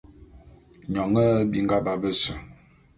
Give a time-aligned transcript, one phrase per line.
[0.91, 2.31] Nyone nhe binga ba bese.